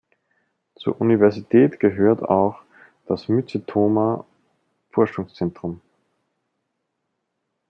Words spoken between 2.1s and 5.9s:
auch das Mycetoma-Forschungszentrum.